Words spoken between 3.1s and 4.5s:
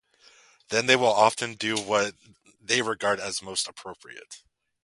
as most appropriate.